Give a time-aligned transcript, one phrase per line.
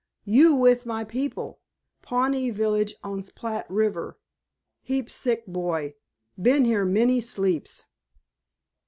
[0.25, 1.59] "You with my people.
[2.01, 4.17] Pawnee village on Platte River.
[4.81, 5.93] Heap sick boy.
[6.41, 7.85] Been here many sleeps."